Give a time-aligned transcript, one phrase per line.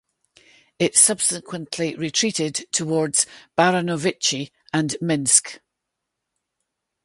[0.79, 5.59] It subsequently retreated towards Baranovichi and Minsk.